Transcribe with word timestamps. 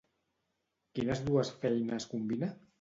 Quines 0.97 1.23
dues 1.29 1.53
feines 1.63 2.11
combina? 2.17 2.55